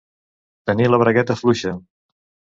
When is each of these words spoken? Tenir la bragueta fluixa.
Tenir 0.69 0.87
la 0.93 0.99
bragueta 1.03 1.37
fluixa. 1.43 1.75